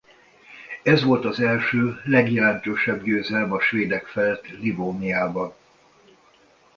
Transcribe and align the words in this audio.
Ez 0.83 1.03
volt 1.03 1.25
az 1.25 1.39
első 1.39 2.01
legjelentősebb 2.03 3.03
győzelem 3.03 3.51
a 3.51 3.59
svédek 3.59 4.05
felett 4.07 4.47
Livóniában. 4.47 5.53